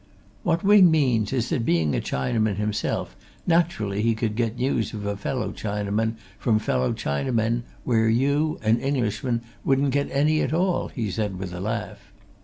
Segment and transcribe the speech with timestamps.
[0.41, 3.15] "What Wing means is that being a Chinaman himself,
[3.45, 8.79] naturally he could get news of a fellow Chinaman from fellow Chinamen where you, an
[8.79, 11.99] Englishman, wouldn't get any at all!" he said with a laugh.